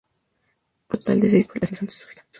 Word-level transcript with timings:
Publicó 0.87 0.97
un 0.97 0.99
total 1.13 1.19
de 1.21 1.29
seis 1.29 1.45
publicaciones 1.45 1.79
durante 1.81 1.93
su 1.95 2.07
vida. 2.09 2.23